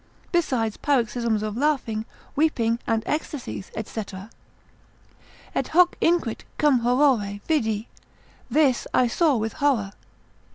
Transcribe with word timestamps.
besides 0.31 0.77
paroxysms 0.77 1.43
of 1.43 1.55
laughing, 1.55 2.05
weeping 2.35 2.79
and 2.87 3.03
ecstasies, 3.05 3.69
&c. 3.85 4.03
Et 5.53 5.67
hoc 5.73 5.95
(inquit) 6.01 6.43
cum 6.57 6.79
horore 6.79 7.39
vidi, 7.47 7.87
this 8.49 8.87
I 8.95 9.05
saw 9.05 9.35
with 9.35 9.53
horror. 9.53 9.91